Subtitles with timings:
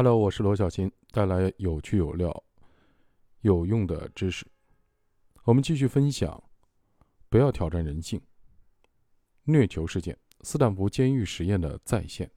[0.00, 2.44] Hello，我是罗小新，带来有趣有料、
[3.40, 4.46] 有用的知识。
[5.42, 6.40] 我们继续分享，
[7.28, 8.20] 不要挑战人性。
[9.42, 12.30] 虐囚事件，斯坦福监狱实验的再现。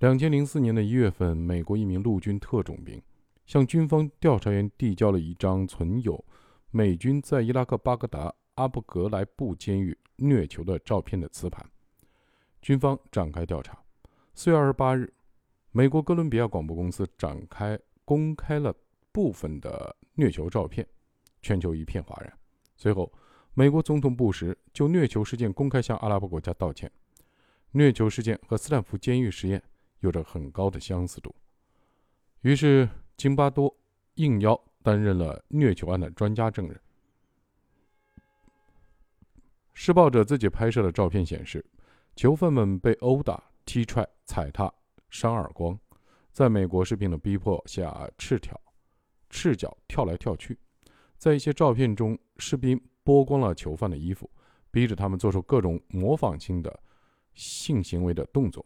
[0.00, 3.02] 两千零四年的一月份，美国一名陆军特种兵
[3.46, 6.22] 向军方调查员递交了一张存有
[6.70, 11.66] 美军在伊拉克巴格达阿布格莱布监狱虐囚的照片的磁盘。
[12.60, 13.82] 军方展开调查。
[14.34, 15.10] 四月二十八日。
[15.72, 18.74] 美国哥伦比亚广播公司展开公开了
[19.12, 20.84] 部分的虐囚照片，
[21.42, 22.38] 全球一片哗然。
[22.76, 23.12] 随后，
[23.54, 26.90] 美国总统布什就虐囚事件公开向阿拉伯国家道歉。
[27.70, 29.62] 虐囚事件和斯坦福监狱实验
[30.00, 31.32] 有着很高的相似度，
[32.40, 33.72] 于是津巴多
[34.14, 36.80] 应邀担任了虐囚案的专家证人。
[39.72, 41.64] 施暴者自己拍摄的照片显示，
[42.16, 44.72] 囚犯们被殴打、踢踹、踩踏。
[45.10, 45.78] 扇耳光，
[46.32, 48.58] 在美国士兵的逼迫下，赤条、
[49.28, 50.58] 赤脚跳来跳去。
[51.18, 54.30] 在一些照片中，士兵剥光了囚犯的衣服，
[54.70, 56.80] 逼着他们做出各种模仿性的
[57.34, 58.64] 性行为的动作，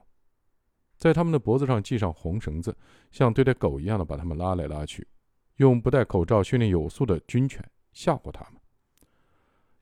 [0.97, 2.77] 在他们的脖子上系上红绳子，
[3.11, 5.09] 像对待狗一样的把他们拉来拉去，
[5.57, 8.61] 用不戴口罩、训练有素的军犬吓唬他们。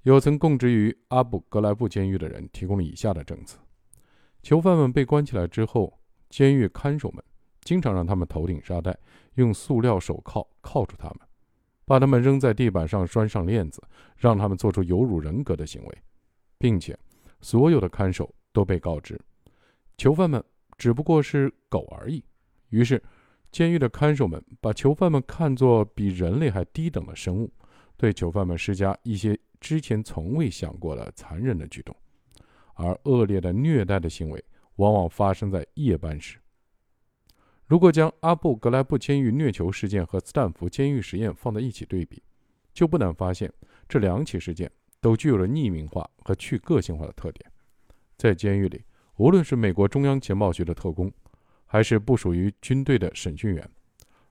[0.02, 3.58] 有曾供职于阿布格莱布监狱的人提供了以下的证词：
[4.42, 5.98] 囚犯们被关起来之后。
[6.32, 7.22] 监狱看守们
[7.60, 8.98] 经常让他们头顶沙袋，
[9.34, 11.18] 用塑料手铐铐住他们，
[11.84, 13.82] 把他们扔在地板上拴上链子，
[14.16, 15.98] 让他们做出有辱人格的行为，
[16.56, 16.98] 并且
[17.42, 19.20] 所有的看守都被告知，
[19.98, 20.42] 囚犯们
[20.78, 22.24] 只不过是狗而已。
[22.70, 23.00] 于是，
[23.50, 27.52] 监狱的看守们把囚犯们看作比人类还低等的生物，
[27.98, 31.94] 对囚犯们施加一些之前从未想过的残忍的举动，
[32.72, 34.42] 而恶劣的虐待的行为。
[34.76, 36.38] 往往发生在夜班时。
[37.66, 42.22] 如果将阿布格莱布监狱虐囚事件和斯坦福监狱实验放在一起对比，
[42.74, 43.50] 就不难发现，
[43.88, 47.50] 这两起事件都具有了匿名化和去个性化的特点。
[48.18, 48.84] 在监狱里，
[49.16, 51.10] 无论是美国中央情报局的特工，
[51.64, 53.66] 还是不属于军队的审讯员，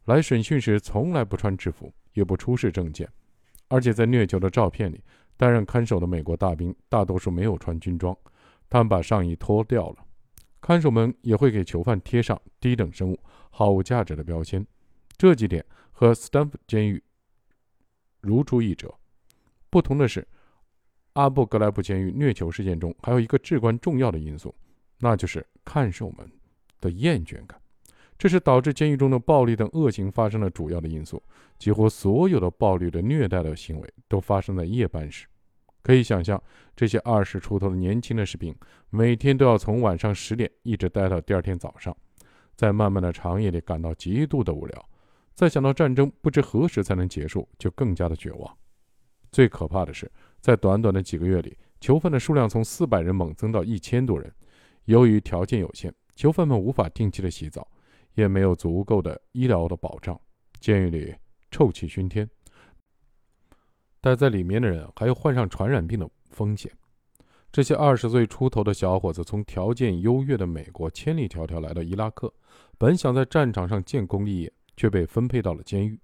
[0.06, 3.09] 来审讯时从来不穿制服，也不出示证件，
[3.69, 5.03] 而且在虐囚的照片里，
[5.35, 8.16] 担任看守的美国大兵大多数没有穿军装，
[8.69, 10.06] 他们把上衣脱掉了。
[10.61, 14.66] 看守们也会给囚犯贴上“低等生物”“毫无价值”的标签，
[15.17, 17.03] 这几点和斯坦福监狱
[18.22, 18.94] 如出一辙。
[19.69, 20.25] 不同的是，
[21.13, 24.53] 阿布格莱布监狱虐囚事件中还有一个至关重要的因素，
[24.99, 26.31] 那就是看守们
[26.79, 27.59] 的厌倦感。
[28.17, 31.22] 这是导致监狱中的暴力等恶行发生的主要的因素。
[31.57, 35.25] 几乎所有的暴力的虐待的行为都发生在夜班时。
[35.81, 36.42] 可以想象，
[36.75, 38.56] 这些二十出头的年轻的士兵，
[38.90, 41.96] 每天都要从晚上十点一直待到第二天早上，
[42.56, 44.90] 在漫漫的长夜里感到极度的无聊。
[45.34, 48.58] 再想到战争不知何时才能结束，就更加的绝望。
[49.31, 54.31] 最可怕的是，在短短的几个月里，囚犯的数量从四百人猛增到一千多人。
[54.86, 57.68] 由于条件有限，囚犯们无法定期的洗澡，
[58.14, 60.20] 也没有足够的医疗的保障，
[60.59, 61.16] 监狱里
[61.50, 62.30] 臭气熏天。
[64.01, 66.72] 待在里面的人还有患上传染病的风险。
[67.51, 72.34] 这些二十岁出头的小伙子从条件优越的美国千里迢迢来到伊拉克，
[72.78, 76.00] 本想在战场上建功立业，却被分配到了监狱，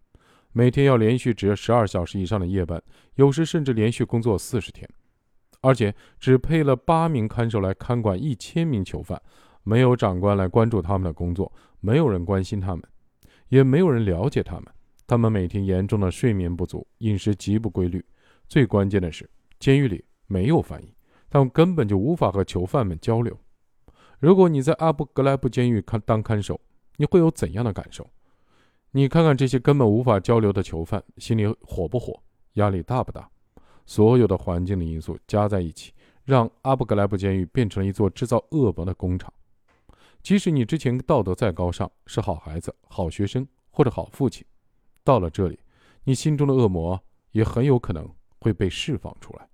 [0.51, 2.81] 每天要连续值十二小时以上的夜班，
[3.15, 4.87] 有时甚至连续工作四十天，
[5.61, 9.19] 而且只配了八名看守来看管一千名囚犯，
[9.63, 12.83] 没有长官来关注他们的工作，没有人关心他们，
[13.47, 14.65] 也没有人了解他们。
[15.07, 18.03] 他们每天严重的睡眠不足，饮食极不规律。
[18.49, 20.93] 最关键的是，监狱里没有翻译，
[21.29, 23.39] 他们根本就无法和囚犯们交流。
[24.19, 26.59] 如果你在阿布格莱布监狱看当看守，
[26.97, 28.05] 你会有怎样的感受？
[28.91, 32.21] 你看看这些根本无法交流的囚犯，心里火不火？
[32.53, 33.29] 压力大不大？
[33.85, 35.93] 所有的环境的因素加在一起，
[36.25, 39.31] 让阿布格莱布监狱变成了一座制造恶魔的工厂。
[40.21, 44.45] 即使你之前道德再高尚，是好孩子、好学生或者好父亲。
[45.07, 45.57] 到了这里，
[46.03, 47.01] 你心中的恶魔
[47.31, 48.05] 也很有可能
[48.41, 49.47] 会被释放出来。